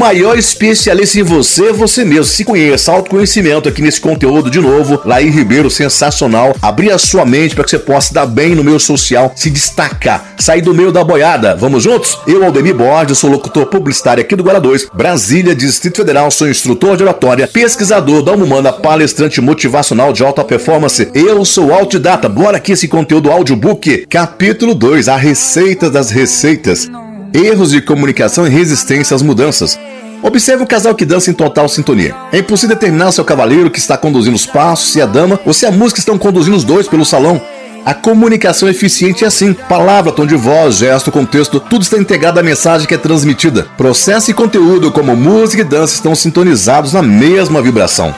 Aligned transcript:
maior 0.00 0.38
especialista 0.38 1.20
em 1.20 1.22
você 1.22 1.72
você 1.72 2.06
mesmo. 2.06 2.24
Se 2.24 2.42
conheça, 2.42 2.90
autoconhecimento 2.90 3.68
aqui 3.68 3.82
nesse 3.82 4.00
conteúdo 4.00 4.50
de 4.50 4.58
novo. 4.58 4.98
Laí 5.04 5.28
Ribeiro, 5.28 5.70
sensacional. 5.70 6.56
Abrir 6.62 6.90
a 6.90 6.98
sua 6.98 7.26
mente 7.26 7.54
para 7.54 7.64
que 7.64 7.70
você 7.70 7.78
possa 7.78 8.14
dar 8.14 8.24
bem 8.24 8.54
no 8.54 8.64
meio 8.64 8.80
social, 8.80 9.30
se 9.36 9.50
destacar, 9.50 10.36
sair 10.38 10.62
do 10.62 10.72
meio 10.72 10.90
da 10.90 11.04
boiada. 11.04 11.54
Vamos 11.54 11.82
juntos? 11.82 12.18
Eu, 12.26 12.42
Aldemir 12.42 12.74
Borges, 12.74 13.18
sou 13.18 13.30
locutor 13.30 13.66
publicitário 13.66 14.22
aqui 14.22 14.34
do 14.34 14.42
Guarda 14.42 14.62
2, 14.62 14.86
Brasília, 14.94 15.54
Distrito 15.54 15.98
Federal, 15.98 16.30
sou 16.30 16.48
instrutor 16.48 16.96
de 16.96 17.02
oratória, 17.02 17.46
pesquisador 17.46 18.22
da 18.22 18.32
Humana, 18.32 18.72
palestrante 18.72 19.38
motivacional 19.42 20.14
de 20.14 20.24
alta 20.24 20.42
performance. 20.42 21.10
Eu 21.12 21.44
sou 21.44 21.74
Altidata. 21.74 22.26
Bora 22.26 22.56
aqui 22.56 22.72
esse 22.72 22.88
conteúdo 22.88 23.30
audiobook. 23.30 24.06
Capítulo 24.08 24.74
2, 24.74 25.08
a 25.08 25.16
receita 25.16 25.90
das 25.90 26.10
receitas. 26.10 26.88
Erros 27.32 27.70
de 27.70 27.80
comunicação 27.80 28.44
e 28.44 28.50
resistência 28.50 29.14
às 29.14 29.22
mudanças. 29.22 29.78
Observe 30.20 30.64
o 30.64 30.66
casal 30.66 30.94
que 30.96 31.04
dança 31.04 31.30
em 31.30 31.34
total 31.34 31.68
sintonia. 31.68 32.14
É 32.32 32.38
impossível 32.38 32.74
determinar 32.74 33.12
se 33.12 33.20
é 33.20 33.22
o 33.22 33.26
cavaleiro 33.26 33.70
que 33.70 33.78
está 33.78 33.96
conduzindo 33.96 34.34
os 34.34 34.46
passos, 34.46 34.92
se 34.92 35.00
é 35.00 35.04
a 35.04 35.06
dama 35.06 35.38
ou 35.46 35.54
se 35.54 35.64
a 35.64 35.70
música 35.70 36.00
estão 36.00 36.18
conduzindo 36.18 36.56
os 36.56 36.64
dois 36.64 36.88
pelo 36.88 37.04
salão. 37.04 37.40
A 37.86 37.94
comunicação 37.94 38.68
eficiente 38.68 39.24
é 39.24 39.28
assim: 39.28 39.52
palavra, 39.54 40.10
tom 40.10 40.26
de 40.26 40.34
voz, 40.34 40.76
gesto, 40.76 41.12
contexto, 41.12 41.60
tudo 41.60 41.82
está 41.82 41.96
integrado 41.96 42.40
à 42.40 42.42
mensagem 42.42 42.86
que 42.86 42.94
é 42.94 42.98
transmitida. 42.98 43.68
Processo 43.76 44.30
e 44.30 44.34
conteúdo, 44.34 44.90
como 44.90 45.14
música 45.14 45.62
e 45.62 45.64
dança, 45.64 45.94
estão 45.94 46.14
sintonizados 46.16 46.92
na 46.92 47.00
mesma 47.00 47.62
vibração. 47.62 48.12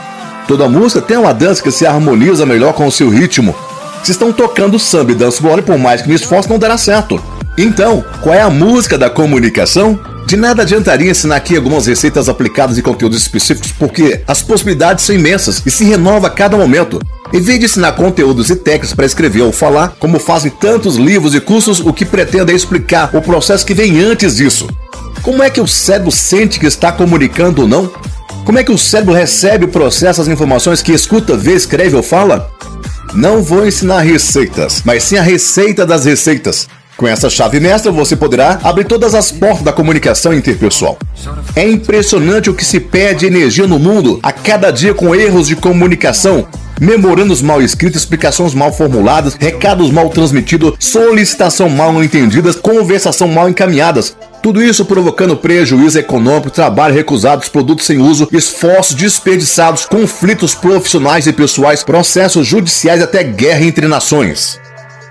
Toda 0.47 0.67
música 0.67 1.01
tem 1.01 1.17
uma 1.17 1.33
dança 1.33 1.61
que 1.61 1.71
se 1.71 1.85
harmoniza 1.85 2.47
melhor 2.47 2.73
com 2.73 2.87
o 2.87 2.91
seu 2.91 3.09
ritmo. 3.09 3.55
Se 4.03 4.11
estão 4.11 4.33
tocando 4.33 4.77
samba 4.77 5.13
e 5.13 5.15
dança 5.15 5.41
por 5.65 5.77
mais 5.77 6.01
que 6.01 6.09
me 6.09 6.15
esforce, 6.15 6.49
não 6.49 6.59
dará 6.59 6.77
certo. 6.77 7.21
Então, 7.57 8.03
qual 8.21 8.33
é 8.33 8.41
a 8.41 8.49
música 8.49 8.97
da 8.97 9.09
comunicação? 9.09 9.99
De 10.25 10.35
nada 10.35 10.63
adiantaria 10.63 11.11
ensinar 11.11 11.35
aqui 11.35 11.55
algumas 11.55 11.85
receitas 11.85 12.27
aplicadas 12.27 12.77
em 12.77 12.81
conteúdos 12.81 13.21
específicos, 13.21 13.71
porque 13.71 14.21
as 14.27 14.41
possibilidades 14.41 15.05
são 15.05 15.15
imensas 15.15 15.61
e 15.65 15.69
se 15.69 15.83
renova 15.83 16.27
a 16.27 16.31
cada 16.31 16.57
momento. 16.57 16.99
Em 17.31 17.41
vez 17.41 17.59
de 17.59 17.65
ensinar 17.65 17.91
conteúdos 17.91 18.49
e 18.49 18.55
técnicas 18.55 18.93
para 18.93 19.05
escrever 19.05 19.41
ou 19.41 19.51
falar, 19.51 19.95
como 19.99 20.19
fazem 20.19 20.49
tantos 20.49 20.95
livros 20.95 21.35
e 21.35 21.41
cursos, 21.41 21.79
o 21.79 21.93
que 21.93 22.05
pretendo 22.05 22.51
é 22.51 22.55
explicar 22.55 23.09
o 23.13 23.21
processo 23.21 23.65
que 23.65 23.73
vem 23.73 23.99
antes 23.99 24.37
disso. 24.37 24.67
Como 25.21 25.43
é 25.43 25.49
que 25.49 25.61
o 25.61 25.67
cérebro 25.67 26.11
sente 26.11 26.59
que 26.59 26.65
está 26.65 26.91
comunicando 26.91 27.63
ou 27.63 27.67
não? 27.67 27.91
Como 28.45 28.57
é 28.57 28.63
que 28.63 28.71
o 28.71 28.77
cérebro 28.77 29.13
recebe 29.13 29.65
e 29.65 29.69
processa 29.69 30.21
as 30.21 30.27
informações 30.27 30.81
que 30.81 30.91
escuta, 30.91 31.37
vê, 31.37 31.53
escreve 31.53 31.95
ou 31.95 32.03
fala? 32.03 32.51
Não 33.13 33.43
vou 33.43 33.65
ensinar 33.65 33.99
receitas, 33.99 34.81
mas 34.83 35.03
sim 35.03 35.17
a 35.17 35.21
receita 35.21 35.85
das 35.85 36.05
receitas. 36.05 36.67
Com 36.95 37.07
essa 37.07 37.29
chave 37.29 37.59
mestra, 37.59 37.91
você 37.91 38.15
poderá 38.15 38.59
abrir 38.63 38.85
todas 38.85 39.15
as 39.15 39.31
portas 39.31 39.63
da 39.63 39.73
comunicação 39.73 40.33
interpessoal. 40.33 40.97
É 41.55 41.67
impressionante 41.67 42.49
o 42.49 42.53
que 42.53 42.63
se 42.63 42.79
perde 42.79 43.25
energia 43.25 43.65
no 43.65 43.79
mundo 43.79 44.19
a 44.21 44.31
cada 44.31 44.69
dia 44.69 44.93
com 44.93 45.15
erros 45.15 45.47
de 45.47 45.55
comunicação, 45.55 46.47
memorandos 46.79 47.41
mal 47.41 47.61
escritos, 47.61 48.01
explicações 48.01 48.53
mal 48.53 48.71
formuladas, 48.71 49.35
recados 49.39 49.89
mal 49.89 50.09
transmitidos, 50.09 50.75
solicitação 50.79 51.67
mal 51.67 52.03
entendidas, 52.03 52.55
conversação 52.55 53.27
mal 53.27 53.49
encaminhadas. 53.49 54.15
Tudo 54.43 54.61
isso 54.61 54.85
provocando 54.85 55.37
prejuízo 55.37 55.97
econômico, 55.97 56.51
trabalho 56.51 56.93
recusado, 56.93 57.49
produtos 57.49 57.85
sem 57.85 57.99
uso, 57.99 58.27
esforços 58.31 58.95
desperdiçados, 58.95 59.85
conflitos 59.85 60.53
profissionais 60.53 61.25
e 61.25 61.33
pessoais, 61.33 61.83
processos 61.83 62.45
judiciais 62.45 62.99
e 62.99 63.03
até 63.03 63.23
guerra 63.23 63.63
entre 63.63 63.87
nações. 63.87 64.59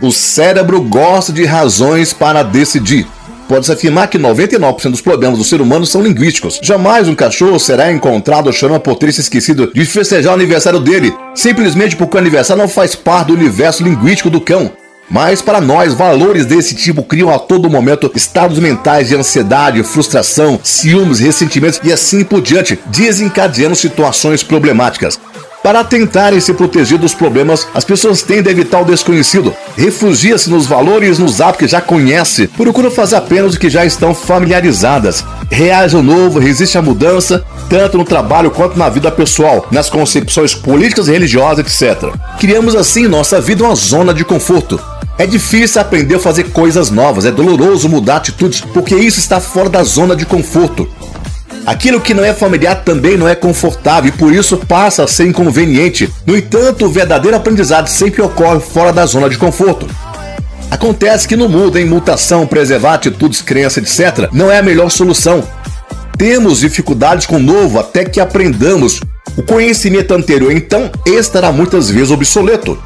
O 0.03 0.11
cérebro 0.11 0.81
gosta 0.81 1.33
de 1.33 1.45
razões 1.45 2.13
para 2.13 2.43
decidir. 2.43 3.07
Pode-se 3.49 3.71
afirmar 3.71 4.09
que 4.09 4.19
99% 4.19 4.91
dos 4.91 5.01
problemas 5.01 5.39
do 5.39 5.45
ser 5.45 5.61
humano 5.61 5.87
são 5.87 6.03
linguísticos. 6.03 6.59
Jamais 6.61 7.07
um 7.07 7.15
cachorro 7.15 7.57
será 7.61 7.93
encontrado 7.93 8.53
chorando 8.53 8.81
por 8.81 8.97
ter 8.97 9.13
se 9.13 9.21
esquecido 9.21 9.71
de 9.73 9.85
festejar 9.85 10.33
o 10.33 10.35
aniversário 10.35 10.81
dele, 10.81 11.15
simplesmente 11.37 11.95
porque 11.95 12.17
o 12.17 12.19
aniversário 12.19 12.61
não 12.61 12.69
faz 12.69 12.97
parte 12.97 13.29
do 13.29 13.35
universo 13.35 13.85
linguístico 13.85 14.29
do 14.29 14.41
cão. 14.41 14.73
Mas 15.09 15.41
para 15.41 15.61
nós, 15.61 15.95
valores 15.95 16.47
desse 16.47 16.75
tipo 16.75 17.05
criam 17.05 17.31
a 17.31 17.39
todo 17.39 17.71
momento 17.71 18.11
estados 18.13 18.59
mentais 18.59 19.09
de 19.09 19.15
ansiedade, 19.15 19.85
frustração, 19.85 20.59
ciúmes, 20.65 21.21
ressentimentos 21.21 21.81
e 21.85 21.93
assim 21.93 22.25
por 22.25 22.41
diante, 22.41 22.77
desencadeando 22.87 23.77
situações 23.77 24.43
problemáticas. 24.43 25.21
Para 25.63 25.85
tentarem 25.85 26.41
se 26.41 26.53
proteger 26.53 26.99
dos 26.99 27.15
problemas, 27.15 27.69
as 27.73 27.85
pessoas 27.85 28.21
tendem 28.21 28.49
a 28.49 28.53
evitar 28.53 28.81
o 28.81 28.85
desconhecido. 28.85 29.55
Refugia-se 29.77 30.51
nos 30.51 30.67
valores 30.67 31.21
nos 31.21 31.41
hábitos 31.41 31.61
que 31.61 31.69
já 31.69 31.81
conhece. 31.81 32.49
Procura 32.49 32.91
fazer 32.91 33.15
apenas 33.15 33.55
o 33.55 33.61
que 33.61 33.71
já 33.71 33.87
estão 33.87 34.13
familiarizadas. 34.13 35.25
Reage 35.49 35.95
ao 35.95 36.03
novo, 36.03 36.41
resiste 36.41 36.77
à 36.77 36.83
mudança, 36.83 37.45
tanto 37.69 37.97
no 37.97 38.05
trabalho 38.05 38.51
quanto 38.51 38.77
na 38.77 38.89
vida 38.89 39.11
pessoal, 39.13 39.69
nas 39.71 39.89
concepções 39.89 40.53
políticas 40.53 41.07
e 41.07 41.13
religiosas, 41.13 41.61
etc. 41.61 42.13
Criamos 42.41 42.75
assim 42.75 43.05
em 43.05 43.09
nossa 43.09 43.41
vida 43.41 43.63
uma 43.63 43.77
zona 43.77 44.13
de 44.13 44.25
conforto. 44.25 44.81
É 45.17 45.27
difícil 45.27 45.81
aprender 45.81 46.17
a 46.17 46.21
fazer 46.21 46.51
coisas 46.51 46.91
novas, 46.91 47.25
é 47.25 47.31
doloroso 47.31 47.89
mudar 47.89 48.17
atitudes, 48.17 48.61
porque 48.61 48.97
isso 48.97 49.21
está 49.21 49.39
fora 49.39 49.69
da 49.69 49.85
zona 49.85 50.17
de 50.17 50.27
conforto. 50.27 50.89
Aquilo 51.65 52.01
que 52.01 52.13
não 52.13 52.25
é 52.25 52.35
familiar 52.35 52.83
também 52.83 53.17
não 53.17 53.29
é 53.29 53.37
confortável 53.37 54.09
e 54.09 54.17
por 54.17 54.33
isso 54.33 54.57
passa 54.57 55.05
a 55.05 55.07
ser 55.07 55.27
inconveniente. 55.27 56.13
No 56.27 56.37
entanto, 56.37 56.87
o 56.87 56.91
verdadeiro 56.91 57.37
aprendizado 57.37 57.87
sempre 57.87 58.21
ocorre 58.21 58.61
fora 58.61 58.93
da 58.93 59.07
zona 59.07 59.31
de 59.31 59.39
conforto. 59.39 59.87
Acontece 60.71 61.29
que 61.29 61.37
no 61.37 61.49
mundo, 61.49 61.79
em 61.79 61.85
mutação, 61.85 62.47
preservar 62.47 62.95
atitudes, 62.95 63.41
crenças, 63.41 63.99
etc., 63.99 64.29
não 64.33 64.51
é 64.51 64.59
a 64.59 64.63
melhor 64.63 64.91
solução. 64.91 65.47
Temos 66.19 66.61
dificuldades 66.61 67.27
com 67.27 67.37
o 67.37 67.43
novo 67.43 67.79
até 67.79 68.05
que 68.05 68.19
aprendamos. 68.19 69.01
O 69.37 69.43
conhecimento 69.43 70.13
anterior, 70.15 70.51
então, 70.51 70.91
estará 71.07 71.53
muitas 71.53 71.89
vezes 71.89 72.11
obsoleto. 72.11 72.83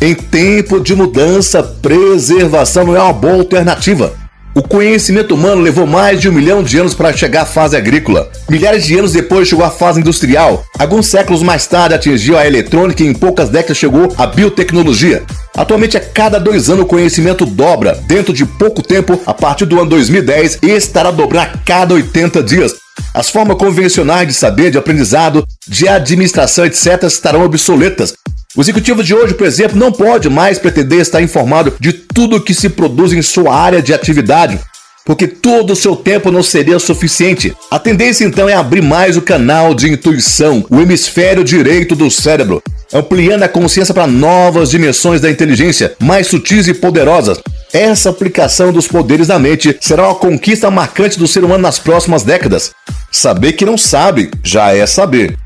Em 0.00 0.14
tempo 0.14 0.78
de 0.78 0.94
mudança, 0.94 1.62
preservação 1.62 2.84
não 2.84 2.96
é 2.96 3.00
uma 3.00 3.12
boa 3.12 3.34
alternativa. 3.34 4.12
O 4.54 4.60
conhecimento 4.60 5.34
humano 5.34 5.62
levou 5.62 5.86
mais 5.86 6.20
de 6.20 6.28
um 6.28 6.32
milhão 6.32 6.62
de 6.62 6.76
anos 6.76 6.92
para 6.92 7.16
chegar 7.16 7.42
à 7.42 7.46
fase 7.46 7.74
agrícola. 7.74 8.30
Milhares 8.50 8.84
de 8.84 8.98
anos 8.98 9.12
depois 9.12 9.48
chegou 9.48 9.64
à 9.64 9.70
fase 9.70 9.98
industrial. 9.98 10.62
Alguns 10.78 11.06
séculos 11.06 11.42
mais 11.42 11.66
tarde 11.66 11.94
atingiu 11.94 12.36
a 12.36 12.46
eletrônica 12.46 13.02
e 13.02 13.06
em 13.06 13.14
poucas 13.14 13.48
décadas 13.48 13.78
chegou 13.78 14.12
a 14.18 14.26
biotecnologia. 14.26 15.22
Atualmente, 15.56 15.96
a 15.96 16.00
cada 16.00 16.38
dois 16.38 16.68
anos 16.68 16.84
o 16.84 16.86
conhecimento 16.86 17.46
dobra. 17.46 17.98
Dentro 18.06 18.34
de 18.34 18.44
pouco 18.44 18.82
tempo, 18.82 19.18
a 19.24 19.32
partir 19.32 19.64
do 19.64 19.80
ano 19.80 19.88
2010, 19.88 20.58
estará 20.62 21.08
a 21.08 21.12
dobrar 21.12 21.44
a 21.54 21.58
cada 21.64 21.94
80 21.94 22.42
dias. 22.42 22.74
As 23.14 23.30
formas 23.30 23.56
convencionais 23.56 24.28
de 24.28 24.34
saber, 24.34 24.70
de 24.70 24.76
aprendizado, 24.76 25.46
de 25.66 25.88
administração, 25.88 26.66
etc., 26.66 27.04
estarão 27.04 27.42
obsoletas. 27.42 28.12
O 28.54 28.60
executivo 28.60 29.02
de 29.02 29.14
hoje, 29.14 29.32
por 29.32 29.46
exemplo, 29.46 29.78
não 29.78 29.90
pode 29.90 30.28
mais 30.28 30.58
pretender 30.58 31.00
estar 31.00 31.22
informado 31.22 31.72
de 31.80 31.90
tudo 31.94 32.40
que 32.40 32.52
se 32.52 32.68
produz 32.68 33.10
em 33.10 33.22
sua 33.22 33.54
área 33.54 33.80
de 33.80 33.94
atividade, 33.94 34.60
porque 35.06 35.26
todo 35.26 35.72
o 35.72 35.76
seu 35.76 35.96
tempo 35.96 36.30
não 36.30 36.42
seria 36.42 36.78
suficiente. 36.78 37.56
A 37.70 37.78
tendência 37.78 38.26
então 38.26 38.46
é 38.46 38.52
abrir 38.52 38.82
mais 38.82 39.16
o 39.16 39.22
canal 39.22 39.74
de 39.74 39.90
intuição, 39.90 40.66
o 40.68 40.82
hemisfério 40.82 41.42
direito 41.42 41.96
do 41.96 42.10
cérebro, 42.10 42.62
ampliando 42.92 43.42
a 43.42 43.48
consciência 43.48 43.94
para 43.94 44.06
novas 44.06 44.68
dimensões 44.68 45.22
da 45.22 45.30
inteligência, 45.30 45.94
mais 45.98 46.26
sutis 46.26 46.68
e 46.68 46.74
poderosas. 46.74 47.40
Essa 47.72 48.10
aplicação 48.10 48.70
dos 48.70 48.86
poderes 48.86 49.28
da 49.28 49.38
mente 49.38 49.74
será 49.80 50.08
uma 50.08 50.14
conquista 50.14 50.70
marcante 50.70 51.18
do 51.18 51.26
ser 51.26 51.42
humano 51.42 51.62
nas 51.62 51.78
próximas 51.78 52.22
décadas. 52.22 52.72
Saber 53.10 53.54
que 53.54 53.64
não 53.64 53.78
sabe 53.78 54.30
já 54.44 54.74
é 54.74 54.86
saber. 54.86 55.41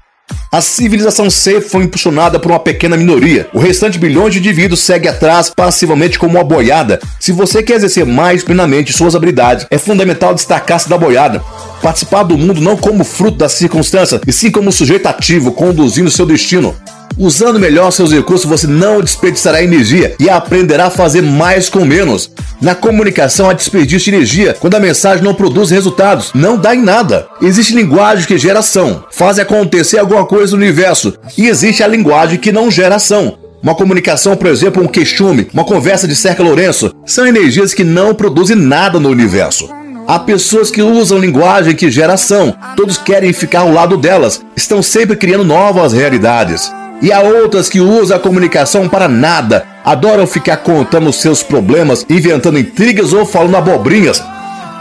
A 0.50 0.60
civilização 0.60 1.28
C 1.28 1.60
foi 1.60 1.84
impulsionada 1.84 2.38
por 2.38 2.50
uma 2.50 2.58
pequena 2.58 2.96
minoria. 2.96 3.48
O 3.52 3.58
restante 3.58 3.98
bilhões 3.98 4.32
de 4.32 4.38
indivíduos 4.38 4.80
segue 4.80 5.08
atrás 5.08 5.50
passivamente 5.50 6.18
como 6.18 6.38
uma 6.38 6.44
boiada. 6.44 6.98
Se 7.20 7.30
você 7.32 7.62
quer 7.62 7.74
exercer 7.74 8.06
mais 8.06 8.42
plenamente 8.42 8.92
suas 8.92 9.14
habilidades, 9.14 9.66
é 9.70 9.76
fundamental 9.76 10.34
destacar-se 10.34 10.88
da 10.88 10.96
boiada. 10.96 11.42
Participar 11.82 12.22
do 12.22 12.38
mundo 12.38 12.60
não 12.60 12.76
como 12.76 13.04
fruto 13.04 13.38
das 13.38 13.52
circunstâncias, 13.52 14.20
e 14.26 14.32
sim 14.32 14.50
como 14.50 14.72
sujeito 14.72 15.06
ativo, 15.06 15.52
conduzindo 15.52 16.10
seu 16.10 16.24
destino. 16.24 16.74
Usando 17.18 17.58
melhor 17.58 17.90
seus 17.92 18.12
recursos, 18.12 18.48
você 18.48 18.66
não 18.66 19.00
desperdiçará 19.00 19.62
energia 19.62 20.14
e 20.20 20.28
aprenderá 20.28 20.86
a 20.86 20.90
fazer 20.90 21.22
mais 21.22 21.66
com 21.66 21.82
menos. 21.82 22.30
Na 22.60 22.74
comunicação, 22.74 23.48
há 23.48 23.54
desperdício 23.54 24.10
de 24.10 24.16
energia 24.16 24.54
quando 24.60 24.74
a 24.74 24.80
mensagem 24.80 25.24
não 25.24 25.34
produz 25.34 25.70
resultados, 25.70 26.30
não 26.34 26.58
dá 26.58 26.74
em 26.74 26.82
nada. 26.82 27.26
Existe 27.40 27.74
linguagem 27.74 28.26
que 28.26 28.36
gera 28.36 28.58
ação, 28.58 29.04
faz 29.10 29.38
acontecer 29.38 29.98
alguma 29.98 30.26
coisa 30.26 30.52
no 30.52 30.62
universo, 30.62 31.14
e 31.38 31.46
existe 31.48 31.82
a 31.82 31.88
linguagem 31.88 32.38
que 32.38 32.52
não 32.52 32.70
gera 32.70 32.96
ação. 32.96 33.38
Uma 33.62 33.74
comunicação, 33.74 34.36
por 34.36 34.48
exemplo, 34.48 34.82
um 34.82 34.86
queixume, 34.86 35.48
uma 35.54 35.64
conversa 35.64 36.06
de 36.06 36.14
Cerca 36.14 36.42
Lourenço, 36.42 36.92
são 37.06 37.26
energias 37.26 37.72
que 37.72 37.82
não 37.82 38.14
produzem 38.14 38.56
nada 38.56 39.00
no 39.00 39.08
universo. 39.08 39.70
Há 40.06 40.18
pessoas 40.18 40.70
que 40.70 40.82
usam 40.82 41.18
linguagem 41.18 41.74
que 41.74 41.90
gera 41.90 42.12
ação, 42.12 42.54
todos 42.76 42.98
querem 42.98 43.32
ficar 43.32 43.60
ao 43.60 43.72
lado 43.72 43.96
delas, 43.96 44.42
estão 44.54 44.82
sempre 44.82 45.16
criando 45.16 45.44
novas 45.44 45.94
realidades. 45.94 46.70
E 47.02 47.12
há 47.12 47.20
outras 47.20 47.68
que 47.68 47.80
usam 47.80 48.16
a 48.16 48.20
comunicação 48.20 48.88
para 48.88 49.06
nada, 49.06 49.66
adoram 49.84 50.26
ficar 50.26 50.58
contando 50.58 51.12
seus 51.12 51.42
problemas, 51.42 52.06
inventando 52.08 52.58
intrigas 52.58 53.12
ou 53.12 53.26
falando 53.26 53.56
abobrinhas. 53.56 54.22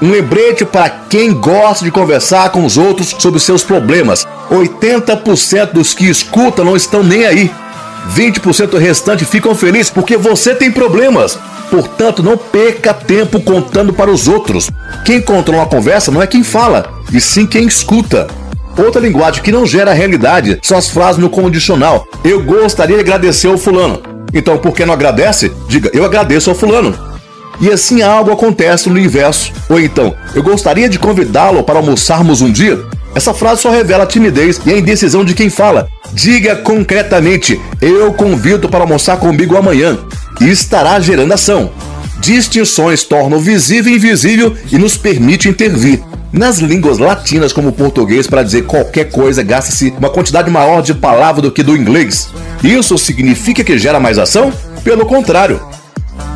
Um 0.01 0.11
lembrete 0.11 0.65
para 0.65 0.89
quem 0.89 1.33
gosta 1.33 1.83
de 1.83 1.91
conversar 1.91 2.49
com 2.49 2.65
os 2.65 2.77
outros 2.77 3.15
sobre 3.17 3.39
seus 3.39 3.63
problemas. 3.63 4.25
80% 4.49 5.73
dos 5.73 5.93
que 5.93 6.09
escutam 6.09 6.65
não 6.65 6.75
estão 6.75 7.03
nem 7.03 7.25
aí. 7.25 7.51
20% 8.13 8.77
restante 8.77 9.25
ficam 9.25 9.55
felizes 9.55 9.89
porque 9.89 10.17
você 10.17 10.53
tem 10.53 10.71
problemas. 10.71 11.37
Portanto, 11.69 12.21
não 12.21 12.37
perca 12.37 12.93
tempo 12.93 13.41
contando 13.41 13.91
para 13.91 14.11
os 14.11 14.27
outros. 14.27 14.69
Quem 15.03 15.21
controla 15.21 15.63
uma 15.63 15.67
conversa 15.67 16.11
não 16.11 16.21
é 16.21 16.27
quem 16.27 16.43
fala, 16.43 16.93
e 17.11 17.19
sim 17.19 17.45
quem 17.45 17.65
escuta. 17.65 18.27
Outra 18.77 19.01
linguagem 19.01 19.41
que 19.41 19.51
não 19.51 19.65
gera 19.65 19.93
realidade 19.93 20.59
são 20.61 20.77
as 20.77 20.89
frases 20.89 21.21
no 21.21 21.29
condicional. 21.29 22.07
Eu 22.23 22.43
gostaria 22.43 22.95
de 22.97 23.01
agradecer 23.01 23.47
ao 23.47 23.57
fulano. 23.57 24.01
Então, 24.33 24.57
por 24.57 24.73
que 24.73 24.85
não 24.85 24.93
agradece? 24.93 25.51
Diga, 25.67 25.89
eu 25.93 26.03
agradeço 26.03 26.49
ao 26.49 26.55
fulano. 26.55 26.93
E 27.61 27.71
assim 27.71 28.01
algo 28.01 28.31
acontece 28.31 28.89
no 28.89 28.95
universo. 28.95 29.53
Ou 29.69 29.79
então, 29.79 30.13
eu 30.33 30.43
gostaria 30.43 30.89
de 30.89 30.99
convidá-lo 30.99 31.63
para 31.63 31.79
almoçarmos 31.79 32.41
um 32.41 32.51
dia. 32.51 32.77
Essa 33.15 33.33
frase 33.33 33.61
só 33.61 33.69
revela 33.69 34.03
a 34.03 34.07
timidez 34.07 34.59
e 34.65 34.73
a 34.73 34.77
indecisão 34.77 35.23
de 35.23 35.33
quem 35.33 35.49
fala. 35.49 35.87
Diga 36.11 36.57
concretamente: 36.57 37.59
Eu 37.81 38.13
convido 38.13 38.67
para 38.67 38.81
almoçar 38.81 39.17
comigo 39.17 39.55
amanhã. 39.55 39.97
E 40.41 40.49
estará 40.49 40.99
gerando 40.99 41.31
ação. 41.31 41.71
Distinções 42.19 43.03
tornam 43.03 43.39
visível 43.39 43.93
e 43.93 43.95
invisível 43.95 44.53
e 44.69 44.77
nos 44.77 44.97
permite 44.97 45.47
intervir. 45.47 46.01
Nas 46.35 46.57
línguas 46.57 46.97
latinas, 46.97 47.53
como 47.53 47.69
o 47.69 47.71
português, 47.71 48.27
para 48.27 48.43
dizer 48.43 48.63
qualquer 48.63 49.05
coisa, 49.05 49.41
gasta-se 49.41 49.93
uma 49.97 50.09
quantidade 50.09 50.51
maior 50.51 50.81
de 50.81 50.93
palavras 50.93 51.41
do 51.41 51.49
que 51.49 51.63
do 51.63 51.77
inglês. 51.77 52.27
Isso 52.61 52.97
significa 52.97 53.63
que 53.63 53.77
gera 53.77 54.01
mais 54.01 54.17
ação? 54.17 54.51
Pelo 54.83 55.05
contrário. 55.05 55.61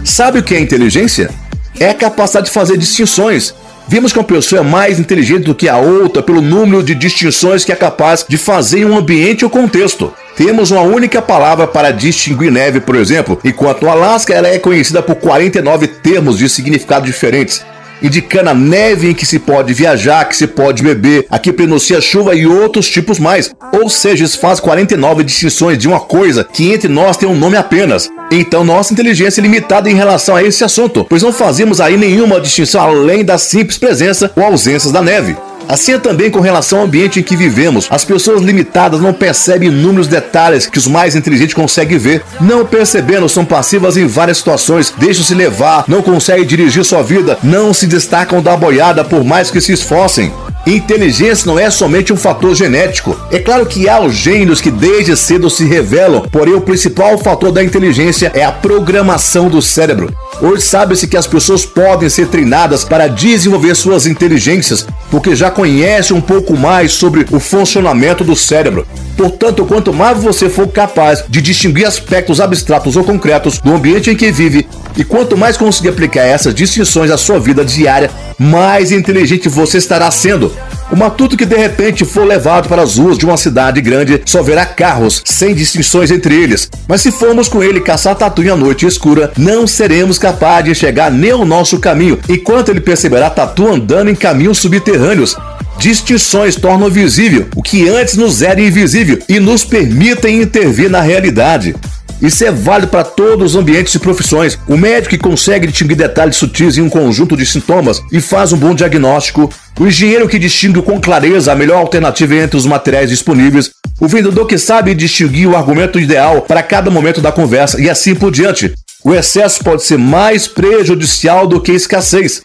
Sabe 0.06 0.40
o 0.40 0.44
que 0.44 0.56
é 0.56 0.60
inteligência? 0.62 1.30
É 1.78 1.90
a 1.90 1.94
capacidade 1.94 2.46
de 2.46 2.54
fazer 2.54 2.78
distinções. 2.78 3.54
Vimos 3.90 4.14
que 4.14 4.20
uma 4.20 4.24
pessoa 4.24 4.62
é 4.62 4.64
mais 4.64 5.00
inteligente 5.00 5.44
do 5.44 5.56
que 5.56 5.68
a 5.68 5.78
outra 5.78 6.24
pelo 6.24 6.42
número 6.42 6.82
de 6.82 6.96
distinções 6.96 7.66
que 7.66 7.72
é 7.74 7.76
capaz 7.76 8.26
de 8.26 8.38
fazer 8.38 8.80
em 8.80 8.86
um 8.86 8.98
ambiente 8.98 9.44
ou 9.44 9.52
contexto. 9.52 10.14
Temos 10.38 10.72
uma 10.72 10.82
única 10.82 11.22
palavra 11.22 11.68
para 11.68 11.92
distinguir 11.92 12.50
neve, 12.50 12.80
por 12.80 12.96
exemplo, 12.96 13.38
enquanto 13.44 13.82
no 13.82 13.90
Alasca 13.90 14.34
ela 14.34 14.48
é 14.48 14.60
conhecida 14.60 15.02
por 15.02 15.16
49 15.16 15.88
termos 15.88 16.38
de 16.38 16.48
significado 16.48 17.06
diferentes 17.06 17.62
indicando 18.02 18.50
a 18.50 18.54
neve 18.54 19.10
em 19.10 19.14
que 19.14 19.26
se 19.26 19.40
pode 19.40 19.74
viajar, 19.74 20.26
que 20.26 20.36
se 20.36 20.48
pode 20.48 20.84
beber, 20.84 21.26
a 21.30 21.40
que 21.40 21.52
pronuncia 21.52 22.02
chuva 22.02 22.36
e 22.36 22.46
outros 22.46 22.90
tipos 22.90 23.20
mais. 23.20 23.52
Ou 23.74 23.90
seja, 23.90 24.26
isso 24.26 24.40
faz 24.40 24.60
49 24.60 25.24
distinções 25.24 25.78
de 25.78 25.88
uma 25.88 26.00
coisa 26.00 26.44
que 26.44 26.72
entre 26.72 26.88
nós 26.88 27.18
tem 27.18 27.28
um 27.28 27.38
nome 27.38 27.58
apenas. 27.58 28.10
Então 28.32 28.64
nossa 28.64 28.94
inteligência 28.94 29.42
é 29.42 29.44
limitada 29.44 29.90
em 29.90 29.96
relação 29.96 30.36
a 30.36 30.44
esse 30.44 30.64
assunto, 30.64 31.06
pois 31.10 31.24
não 31.24 31.34
fazemos 31.34 31.82
aí 31.82 31.98
nenhuma 31.98 32.40
distinção 32.40 32.82
além 32.82 33.26
da 33.26 33.38
simples 33.38 33.78
presença 33.78 34.32
ou 34.36 34.44
ausência 34.44 34.92
da 34.92 35.02
neve. 35.02 35.36
Assim 35.70 35.94
é 35.94 36.00
também 36.00 36.32
com 36.32 36.40
relação 36.40 36.80
ao 36.80 36.86
ambiente 36.86 37.20
em 37.20 37.24
que 37.24 37.36
vivemos. 37.36 37.88
As 37.92 38.04
pessoas 38.04 38.42
limitadas 38.42 39.00
não 39.00 39.14
percebem 39.14 39.70
inúmeros 39.70 40.08
detalhes 40.08 40.66
que 40.66 40.80
os 40.80 40.88
mais 40.88 41.16
inteligentes 41.16 41.54
conseguem 41.54 42.00
ver. 42.00 42.24
Não 42.42 42.66
percebendo, 42.66 43.30
são 43.30 43.46
passivas 43.46 43.96
em 43.96 44.08
várias 44.08 44.40
situações, 44.40 44.92
deixam-se 44.98 45.36
levar, 45.36 45.84
não 45.88 46.02
conseguem 46.02 46.44
dirigir 46.44 46.84
sua 46.84 47.04
vida, 47.04 47.38
não 47.44 47.72
se 47.72 47.86
destacam 47.86 48.42
da 48.42 48.58
boiada 48.58 49.06
por 49.06 49.24
mais 49.24 49.52
que 49.52 49.62
se 49.62 49.72
esforcem. 49.72 50.34
Inteligência 50.66 51.46
não 51.46 51.60
é 51.60 51.70
somente 51.70 52.12
um 52.12 52.18
fator 52.18 52.56
genético. 52.56 53.16
É 53.32 53.38
claro 53.38 53.66
que 53.68 53.88
há 53.88 54.00
os 54.00 54.16
gênios 54.16 54.60
que 54.60 54.72
desde 54.72 55.16
cedo 55.16 55.52
se 55.52 55.66
revelam, 55.66 56.22
porém 56.32 56.56
o 56.56 56.62
principal 56.62 57.16
fator 57.20 57.52
da 57.52 57.64
inteligência 57.64 58.32
é 58.34 58.44
a 58.44 58.52
programação 58.52 59.50
do 59.50 59.62
cérebro. 59.62 60.12
Hoje 60.42 60.62
sabe-se 60.62 61.06
que 61.06 61.18
as 61.18 61.28
pessoas 61.28 61.66
podem 61.66 62.10
ser 62.10 62.28
treinadas 62.28 62.86
para 62.86 63.08
desenvolver 63.08 63.76
suas 63.76 64.06
inteligências, 64.06 64.88
porque 65.12 65.36
já 65.36 65.52
conhecem 65.52 66.16
um 66.16 66.22
pouco 66.22 66.56
mais 66.56 66.94
sobre 66.94 67.26
o 67.30 67.42
funcionamento 67.42 68.24
do 68.24 68.38
cérebro. 68.38 68.88
Portanto, 69.18 69.66
quanto 69.66 69.94
mais 69.94 70.18
você 70.18 70.50
for 70.50 70.68
capaz 70.70 71.26
de 71.28 71.42
distinguir 71.42 71.86
aspectos 71.86 72.40
abstratos 72.40 72.96
ou 72.96 73.04
concretos 73.04 73.60
do 73.60 73.74
ambiente 73.74 74.10
em 74.10 74.16
que 74.16 74.32
vive, 74.32 74.66
e 74.96 75.04
quanto 75.04 75.36
mais 75.36 75.58
conseguir 75.58 75.90
aplicar 75.90 76.24
essas 76.24 76.56
distinções 76.56 77.12
à 77.12 77.18
sua 77.18 77.38
vida 77.38 77.66
diária, 77.66 78.10
mais 78.38 78.94
inteligente 78.94 79.50
você 79.50 79.78
estará 79.78 80.10
sendo. 80.10 80.54
O 80.92 80.96
matuto 80.96 81.38
que 81.38 81.46
de 81.46 81.56
repente 81.56 82.04
for 82.04 82.26
levado 82.26 82.68
para 82.68 82.82
as 82.82 82.98
ruas 82.98 83.16
de 83.16 83.24
uma 83.24 83.38
cidade 83.38 83.80
grande 83.80 84.22
só 84.26 84.42
verá 84.42 84.66
carros, 84.66 85.22
sem 85.24 85.54
distinções 85.54 86.10
entre 86.10 86.34
eles. 86.34 86.68
Mas 86.88 87.02
se 87.02 87.12
formos 87.12 87.48
com 87.48 87.62
ele 87.62 87.80
caçar 87.80 88.16
tatu 88.16 88.42
a 88.52 88.56
noite 88.56 88.88
escura, 88.88 89.32
não 89.38 89.68
seremos 89.68 90.18
capazes 90.18 90.66
de 90.66 90.72
enxergar 90.72 91.12
nem 91.12 91.34
o 91.34 91.46
nosso 91.46 91.78
caminho, 91.78 92.18
enquanto 92.28 92.70
ele 92.70 92.82
perceberá 92.82 93.30
tatu 93.30 93.68
andando 93.68 94.10
em 94.10 94.16
caminhos 94.16 94.58
subterrâneos. 94.58 95.38
Distinções 95.80 96.58
tornam 96.58 96.90
visível 96.90 97.48
o 97.56 97.64
que 97.64 97.88
antes 97.88 98.18
nos 98.18 98.42
era 98.42 98.60
invisível 98.60 99.18
e 99.30 99.40
nos 99.40 99.64
permitem 99.64 100.42
intervir 100.42 100.90
na 100.90 101.00
realidade. 101.00 101.74
Isso 102.22 102.44
é 102.44 102.52
válido 102.52 102.92
para 102.92 103.06
todos 103.06 103.56
os 103.56 103.56
ambientes 103.56 103.96
e 103.96 104.00
profissões. 104.00 104.60
O 104.68 104.76
médico 104.76 105.12
que 105.12 105.18
consegue 105.18 105.68
distinguir 105.68 105.96
detalhes 105.96 106.36
sutis 106.36 106.78
em 106.78 106.82
um 106.82 106.90
conjunto 106.90 107.38
de 107.38 107.46
sintomas 107.46 108.02
e 108.12 108.20
faz 108.20 108.52
um 108.52 108.58
bom 108.58 108.76
diagnóstico. 108.76 109.50
O 109.80 109.88
engenheiro 109.88 110.28
que 110.28 110.38
distingue 110.38 110.82
com 110.82 111.00
clareza 111.00 111.54
a 111.54 111.56
melhor 111.56 111.78
alternativa 111.78 112.36
entre 112.36 112.58
os 112.58 112.66
materiais 112.66 113.10
disponíveis. 113.10 113.72
O 114.02 114.08
vendedor 114.08 114.46
que 114.48 114.58
sabe 114.58 114.94
distinguir 114.94 115.48
o 115.48 115.56
argumento 115.56 115.98
ideal 115.98 116.42
para 116.42 116.62
cada 116.62 116.92
momento 116.92 117.22
da 117.22 117.32
conversa 117.32 117.80
e 117.82 117.90
assim 117.90 118.14
por 118.14 118.32
diante. 118.32 118.74
O 119.02 119.16
excesso 119.16 119.64
pode 119.64 119.84
ser 119.84 119.98
mais 119.98 120.46
prejudicial 120.46 121.48
do 121.48 121.62
que 121.62 121.72
escassez. 121.72 122.42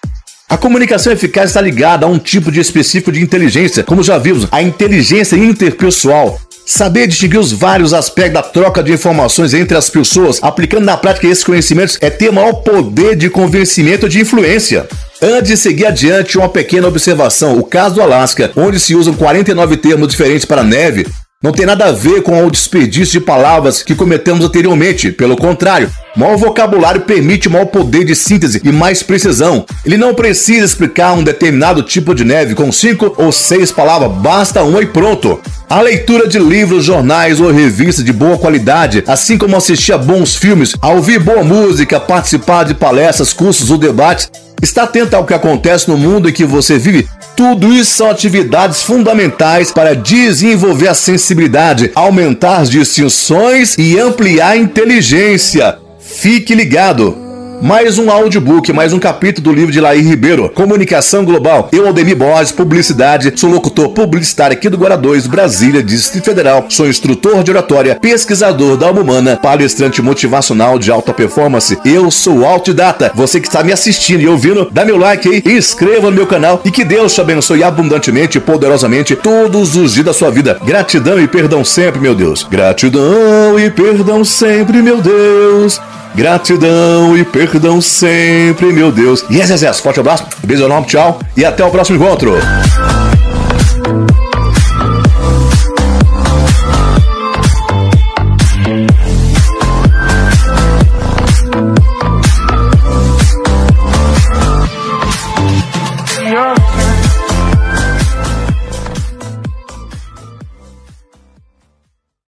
A 0.49 0.59
comunicação 0.59 1.11
eficaz 1.11 1.51
está 1.51 1.61
ligada 1.61 2.05
a 2.05 2.09
um 2.09 2.19
tipo 2.19 2.53
de 2.53 2.61
específico 2.61 3.11
de 3.11 3.23
inteligência, 3.23 3.83
como 3.83 4.03
já 4.03 4.19
vimos, 4.19 4.47
a 4.53 4.63
inteligência 4.63 5.37
interpessoal. 5.37 6.39
Saber 6.67 7.07
distinguir 7.07 7.41
os 7.41 7.51
vários 7.51 7.95
aspectos 7.95 8.35
da 8.35 8.43
troca 8.43 8.83
de 8.83 8.93
informações 8.93 9.55
entre 9.55 9.77
as 9.77 9.89
pessoas, 9.89 10.39
aplicando 10.43 10.85
na 10.85 10.97
prática 10.97 11.27
esses 11.27 11.45
conhecimentos, 11.45 11.99
é 12.01 12.11
ter 12.11 12.31
maior 12.31 12.53
poder 12.55 13.17
de 13.17 13.31
convencimento 13.31 14.07
e 14.07 14.09
de 14.09 14.21
influência. 14.21 14.87
Antes 15.21 15.49
de 15.49 15.57
seguir 15.57 15.87
adiante, 15.87 16.37
uma 16.37 16.49
pequena 16.49 16.89
observação: 16.89 17.59
o 17.59 17.65
caso 17.65 17.97
do 17.97 18.03
Alasca, 18.03 18.53
onde 18.55 18.79
se 18.79 18.95
usam 18.95 19.15
49 19.15 19.79
termos 19.79 20.09
diferentes 20.09 20.45
para 20.45 20.63
neve, 20.63 21.07
não 21.45 21.53
tem 21.53 21.67
nada 21.67 21.85
a 21.85 21.93
ver 21.93 22.23
com 22.23 22.43
o 22.43 22.51
desperdício 22.51 23.13
de 23.13 23.21
palavras 23.21 23.83
que 23.83 23.95
cometemos 23.95 24.43
anteriormente. 24.43 25.13
Pelo 25.13 25.37
contrário, 25.37 25.91
maior 26.17 26.39
vocabulário 26.39 27.03
permite 27.03 27.51
maior 27.51 27.67
poder 27.67 28.03
de 28.03 28.17
síntese 28.17 28.63
e 28.65 28.73
mais 28.73 29.03
precisão. 29.03 29.67
Ele 29.85 29.99
não 29.99 30.15
precisa 30.15 30.65
explicar 30.65 31.13
um 31.13 31.23
determinado 31.23 31.83
tipo 31.83 32.15
de 32.15 32.25
neve 32.25 32.55
com 32.55 32.73
cinco 32.73 33.15
ou 33.19 33.31
seis 33.31 33.71
palavras, 33.71 34.11
basta 34.23 34.63
uma 34.63 34.81
e 34.81 34.87
pronto. 34.87 35.39
A 35.69 35.83
leitura 35.83 36.27
de 36.27 36.39
livros, 36.39 36.83
jornais 36.83 37.39
ou 37.43 37.53
revistas 37.53 38.03
de 38.03 38.13
boa 38.15 38.39
qualidade, 38.39 39.05
assim 39.07 39.37
como 39.37 39.55
assistir 39.55 39.93
a 39.93 39.99
bons 39.99 40.35
filmes, 40.35 40.75
a 40.81 40.93
ouvir 40.93 41.19
boa 41.19 41.45
música, 41.45 42.01
participar 42.01 42.65
de 42.65 42.73
palestras, 42.73 43.35
cursos 43.35 43.71
ou 43.71 43.77
debates, 43.77 44.31
está 44.63 44.85
atento 44.85 45.15
ao 45.15 45.27
que 45.27 45.35
acontece 45.35 45.91
no 45.91 45.99
mundo 45.99 46.27
em 46.27 46.33
que 46.33 46.47
você 46.47 46.79
vive 46.79 47.07
tudo 47.37 47.73
isso 47.73 47.97
são 47.97 48.11
atividades 48.11 48.83
fundamentais 48.83 49.73
para 49.73 49.95
desenvolver 49.95 50.89
a 50.89 50.95
sensibilidade, 50.95 51.91
aumentar 51.95 52.59
as 52.59 52.71
distinções 52.71 53.77
e 53.77 53.99
ampliar 53.99 54.51
a 54.51 54.57
inteligência. 54.57 55.79
Fique 55.99 56.55
ligado! 56.55 57.24
Mais 57.63 57.99
um 57.99 58.11
audiobook, 58.11 58.73
mais 58.73 58.93
um 58.93 58.99
capítulo 58.99 59.45
do 59.45 59.53
livro 59.53 59.73
de 59.73 59.81
Laí 59.81 60.01
Ribeiro, 60.01 60.51
Comunicação 60.51 61.25
Global. 61.25 61.69
Eu, 61.73 61.87
Aldemir 61.87 62.17
Borges, 62.17 62.53
Publicidade, 62.53 63.33
sou 63.37 63.51
locutor 63.51 63.91
publicitário 63.91 64.57
aqui 64.57 64.69
do 64.69 64.77
Guará 64.77 64.97
2, 64.97 65.27
Brasília, 65.27 65.83
Distrito 65.83 66.25
Federal. 66.25 66.67
Sou 66.69 66.87
instrutor 66.87 67.43
de 67.43 67.51
oratória, 67.51 67.95
pesquisador 67.95 68.77
da 68.77 68.87
alma 68.87 69.01
humana, 69.01 69.39
palestrante 69.41 70.03
motivacional 70.03 70.79
de 70.79 70.91
alta 70.91 71.15
performance. 71.15 71.79
Eu 71.85 72.11
sou 72.11 72.45
autodidata. 72.45 73.13
Você 73.15 73.41
que 73.41 73.47
está 73.47 73.63
me 73.63 73.73
assistindo 73.73 74.21
e 74.21 74.29
ouvindo, 74.29 74.69
dá 74.71 74.85
meu 74.85 74.99
like 74.99 75.29
aí, 75.29 75.43
inscreva 75.47 76.11
no 76.11 76.17
meu 76.17 76.27
canal 76.27 76.61
e 76.65 76.71
que 76.71 76.85
Deus 76.85 77.15
te 77.15 77.21
abençoe 77.21 77.63
abundantemente 77.63 78.39
e 78.39 78.41
poderosamente 78.41 79.17
todos 79.17 79.75
os 79.77 79.95
dias 79.95 80.07
da 80.07 80.13
sua 80.13 80.31
vida. 80.31 80.59
Gratidão 80.65 81.21
e 81.21 81.27
perdão 81.27 81.65
sempre, 81.65 82.01
meu 82.01 82.15
Deus. 82.15 82.43
Gratidão 82.43 83.59
e 83.59 83.71
perdão 83.71 84.25
sempre, 84.25 84.83
meu 84.83 85.01
Deus. 85.01 85.81
Gratidão 86.15 87.17
e 87.17 87.25
perdão 87.25 87.44
sempre, 87.81 88.73
meu 88.73 88.91
Deus. 88.93 89.25
Yes, 89.31 89.51
yes, 89.51 89.63
yes. 89.63 89.81
Forte 89.81 90.01
abraço, 90.01 90.27
beijo 90.45 90.65
enorme, 90.65 90.87
tchau 90.87 91.19
e 91.37 91.45
até 91.45 91.65
o 91.65 91.71
próximo 91.71 92.03
encontro. 92.03 92.35